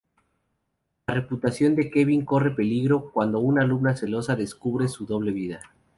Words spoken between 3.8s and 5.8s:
celosa descubre su doble vida.